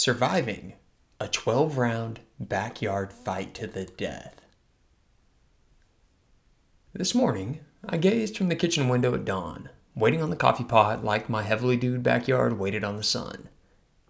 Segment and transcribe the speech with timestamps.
[0.00, 0.72] surviving
[1.20, 4.40] a 12 round backyard fight to the death.
[6.94, 11.04] This morning, I gazed from the kitchen window at dawn, waiting on the coffee pot
[11.04, 13.50] like my heavily dewed backyard waited on the sun.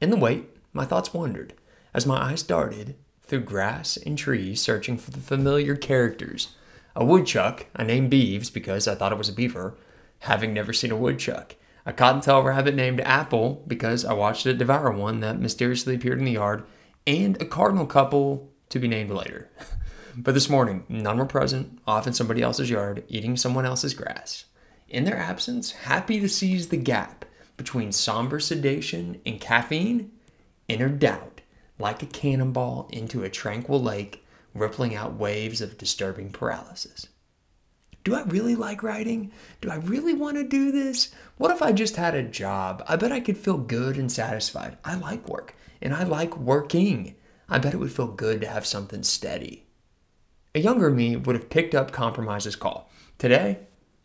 [0.00, 1.54] In the wait, my thoughts wandered
[1.92, 2.94] as my eyes darted
[3.24, 6.54] through grass and trees searching for the familiar characters.
[6.94, 9.76] A woodchuck, I named Beeves because I thought it was a beaver,
[10.20, 14.90] having never seen a woodchuck a cottontail rabbit named Apple because I watched it devour
[14.90, 16.64] one that mysteriously appeared in the yard,
[17.06, 19.50] and a cardinal couple to be named later.
[20.16, 24.44] but this morning, none were present, off in somebody else's yard, eating someone else's grass.
[24.88, 27.24] In their absence, happy to seize the gap
[27.56, 30.10] between somber sedation and caffeine,
[30.68, 31.40] inner doubt,
[31.78, 34.24] like a cannonball into a tranquil lake,
[34.54, 37.06] rippling out waves of disturbing paralysis.
[38.02, 39.30] Do I really like writing?
[39.60, 41.10] Do I really want to do this?
[41.36, 42.82] What if I just had a job?
[42.88, 44.78] I bet I could feel good and satisfied.
[44.84, 47.14] I like work and I like working.
[47.48, 49.66] I bet it would feel good to have something steady.
[50.54, 52.90] A younger me would have picked up Compromise's call.
[53.18, 53.58] Today,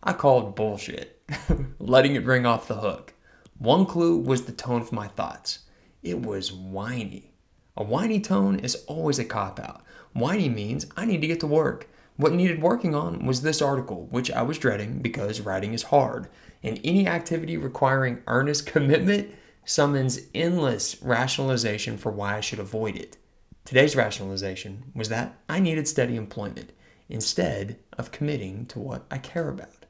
[0.04, 1.22] I called bullshit,
[1.80, 3.14] letting it ring off the hook.
[3.58, 5.60] One clue was the tone of my thoughts.
[6.04, 7.34] It was whiny.
[7.78, 9.82] A whiny tone is always a cop out.
[10.14, 11.90] Whiny means I need to get to work.
[12.18, 16.30] What needed working on was this article, which I was dreading because writing is hard,
[16.64, 19.32] and any activity requiring earnest commitment
[19.66, 23.18] summons endless rationalization for why I should avoid it.
[23.66, 26.72] Today's rationalization was that I needed steady employment
[27.10, 29.86] instead of committing to what I care about.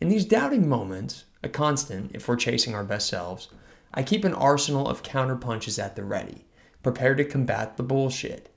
[0.00, 3.48] In these doubting moments, a constant if we're chasing our best selves,
[3.92, 6.46] I keep an arsenal of counterpunches at the ready,
[6.82, 8.51] prepared to combat the bullshit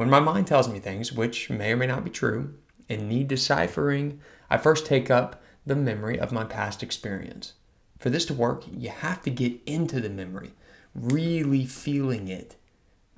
[0.00, 2.54] when my mind tells me things which may or may not be true
[2.88, 7.52] and need deciphering, I first take up the memory of my past experience.
[7.98, 10.54] For this to work, you have to get into the memory,
[10.94, 12.56] really feeling it.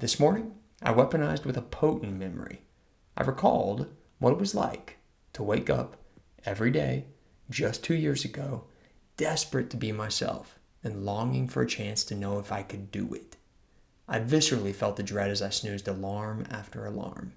[0.01, 2.63] This morning, I weaponized with a potent memory.
[3.17, 3.87] I recalled
[4.19, 4.97] what it was like
[5.35, 5.97] to wake up
[6.45, 7.05] every day
[7.49, 8.65] just two years ago,
[9.17, 13.15] desperate to be myself and longing for a chance to know if I could do
[13.15, 13.37] it.
[14.09, 17.35] I viscerally felt the dread as I snoozed alarm after alarm.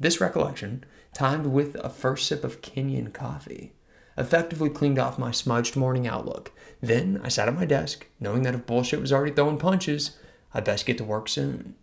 [0.00, 3.74] This recollection, timed with a first sip of Kenyan coffee,
[4.16, 6.52] effectively cleaned off my smudged morning outlook.
[6.80, 10.18] Then I sat at my desk, knowing that if bullshit was already throwing punches,
[10.52, 11.76] I'd best get to work soon.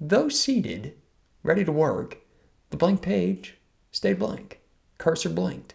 [0.00, 0.96] Though seated,
[1.42, 2.18] ready to work,
[2.70, 3.58] the blank page
[3.92, 4.60] stayed blank.
[4.98, 5.74] Cursor blinked.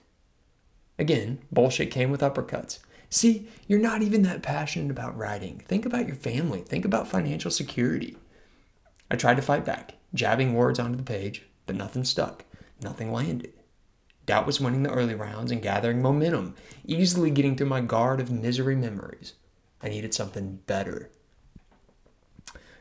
[0.99, 2.79] Again, bullshit came with uppercuts.
[3.09, 5.59] See, you're not even that passionate about writing.
[5.59, 8.17] Think about your family, think about financial security.
[9.09, 12.43] I tried to fight back, jabbing words onto the page, but nothing stuck,
[12.81, 13.53] nothing landed.
[14.25, 18.29] Doubt was winning the early rounds and gathering momentum, easily getting through my guard of
[18.29, 19.33] misery memories.
[19.81, 21.09] I needed something better.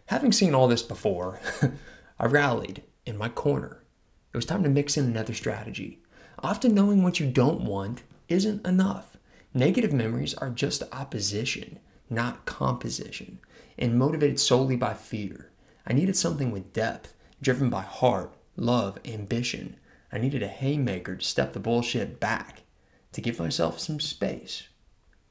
[0.07, 1.41] Having seen all this before,
[2.19, 3.85] I rallied in my corner.
[4.33, 6.01] It was time to mix in another strategy.
[6.41, 9.16] Often knowing what you don't want isn't enough.
[9.57, 11.79] Negative memories are just opposition,
[12.11, 13.39] not composition,
[13.79, 15.51] and motivated solely by fear.
[15.87, 19.77] I needed something with depth, driven by heart, love, ambition.
[20.13, 22.65] I needed a haymaker to step the bullshit back,
[23.13, 24.65] to give myself some space.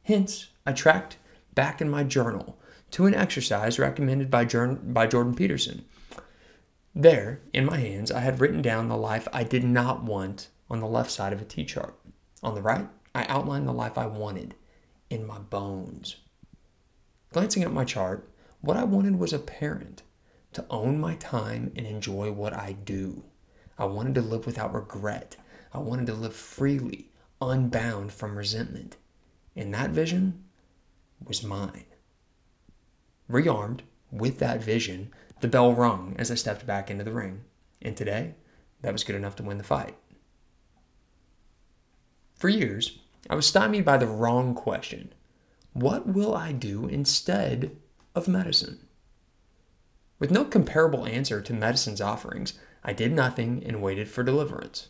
[0.01, 1.17] Hence, I tracked
[1.53, 2.57] back in my journal
[2.89, 5.85] to an exercise recommended by, by Jordan Peterson.
[6.95, 10.79] There, in my hands, I had written down the life I did not want on
[10.79, 11.93] the left side of a T chart.
[12.41, 14.55] On the right, I outlined the life I wanted
[15.09, 16.17] in my bones.
[17.31, 20.03] Glancing at my chart, what I wanted was apparent
[20.51, 23.23] to own my time and enjoy what I do.
[23.77, 25.37] I wanted to live without regret.
[25.73, 27.09] I wanted to live freely,
[27.41, 28.97] unbound from resentment.
[29.55, 30.43] And that vision
[31.25, 31.85] was mine.
[33.31, 37.45] Rearmed with that vision, the bell rung as I stepped back into the ring.
[37.81, 38.35] And today,
[38.81, 39.95] that was good enough to win the fight.
[42.35, 42.99] For years,
[43.29, 45.13] I was stymied by the wrong question
[45.73, 47.75] What will I do instead
[48.13, 48.79] of medicine?
[50.19, 52.53] With no comparable answer to medicine's offerings,
[52.83, 54.89] I did nothing and waited for deliverance.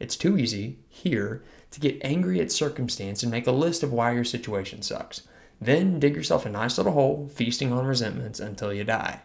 [0.00, 1.42] It's too easy, here,
[1.72, 5.22] to get angry at circumstance and make a list of why your situation sucks.
[5.60, 9.22] Then dig yourself a nice little hole, feasting on resentments until you die.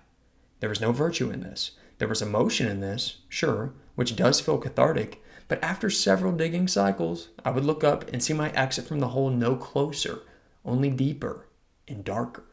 [0.59, 1.71] There was no virtue in this.
[1.99, 7.29] There was emotion in this, sure, which does feel cathartic, but after several digging cycles,
[7.43, 10.21] I would look up and see my exit from the hole no closer,
[10.65, 11.47] only deeper
[11.87, 12.45] and darker.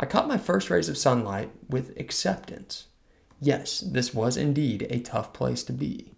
[0.00, 2.86] I caught my first rays of sunlight with acceptance.
[3.40, 6.12] Yes, this was indeed a tough place to be.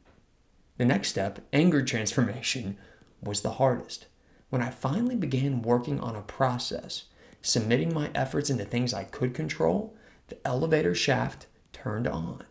[0.76, 2.76] The next step, anger transformation,
[3.22, 4.06] was the hardest.
[4.48, 7.04] When I finally began working on a process,
[7.42, 9.94] submitting my efforts into things I could control,
[10.28, 12.44] the elevator shaft turned on.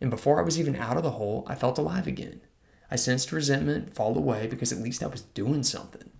[0.00, 2.40] And before I was even out of the hole, I felt alive again.
[2.90, 6.10] I sensed resentment fall away because at least I was doing something.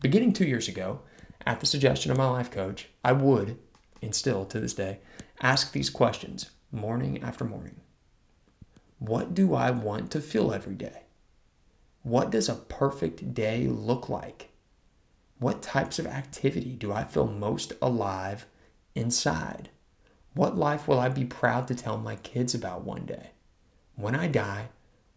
[0.00, 1.00] Beginning two years ago,
[1.46, 3.58] at the suggestion of my life coach, I would,
[4.02, 5.00] and still to this day,
[5.40, 7.80] ask these questions morning after morning.
[8.98, 11.02] What do I want to feel every day?
[12.02, 14.50] What does a perfect day look like?
[15.38, 18.46] What types of activity do I feel most alive
[18.94, 19.70] inside?
[20.34, 23.30] What life will I be proud to tell my kids about one day?
[23.96, 24.68] When I die,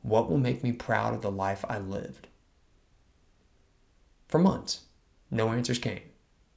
[0.01, 2.27] what will make me proud of the life I lived?
[4.27, 4.81] For months,
[5.29, 6.01] no answers came,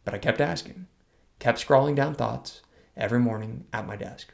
[0.05, 0.87] but I kept asking,
[1.39, 2.63] kept scrawling down thoughts
[2.97, 4.33] every morning at my desk.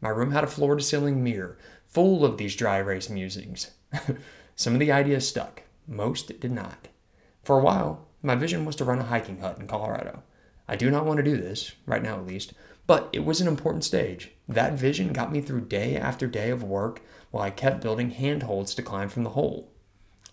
[0.00, 3.72] My room had a floor to ceiling mirror full of these dry erase musings.
[4.56, 6.88] Some of the ideas stuck, most did not.
[7.42, 10.22] For a while, my vision was to run a hiking hut in Colorado.
[10.70, 12.52] I do not want to do this, right now at least,
[12.86, 14.30] but it was an important stage.
[14.48, 17.02] That vision got me through day after day of work
[17.32, 19.72] while I kept building handholds to climb from the hole.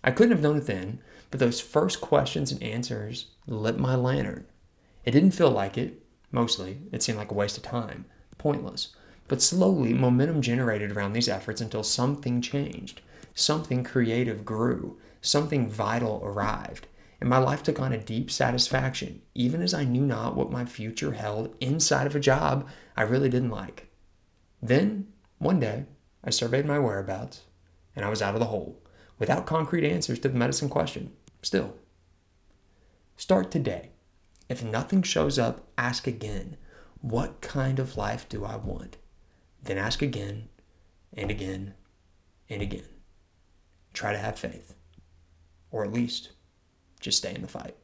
[0.04, 1.00] I couldn't have known it then,
[1.31, 4.45] but those first questions and answers lit my lantern.
[5.06, 8.06] It didn't feel like it, mostly, it seemed like a waste of time,
[8.38, 8.90] pointless.
[9.28, 13.01] But slowly, momentum generated around these efforts until something changed.
[13.33, 15.00] Something creative grew.
[15.19, 16.86] Something vital arrived.
[17.19, 20.66] And my life took on a deep satisfaction, even as I knew not what my
[20.66, 23.90] future held inside of a job I really didn't like.
[24.62, 25.08] Then,
[25.40, 25.86] one day,
[26.24, 27.42] I surveyed my whereabouts,
[27.96, 28.81] and I was out of the hole,
[29.18, 31.14] without concrete answers to the medicine question.
[31.42, 31.75] Still,
[33.16, 33.92] start today.
[34.50, 36.58] If nothing shows up, ask again.
[37.02, 38.98] What kind of life do I want?
[39.64, 40.50] Then ask again
[41.14, 41.74] and again
[42.50, 42.88] and again.
[43.94, 44.75] Try to have faith,
[45.72, 46.30] or at least
[47.00, 47.76] just stay in the fight.